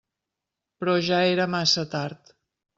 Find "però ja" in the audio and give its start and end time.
0.79-1.21